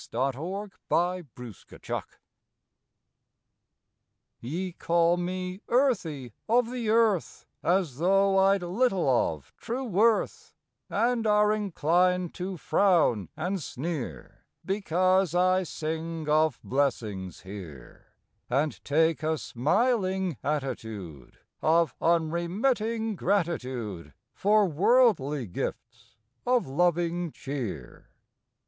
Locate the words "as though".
7.61-8.35